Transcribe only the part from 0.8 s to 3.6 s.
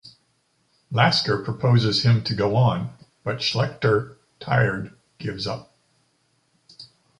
Lasker proposes him to go on, but